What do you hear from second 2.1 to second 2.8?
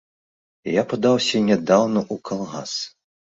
ў калгас.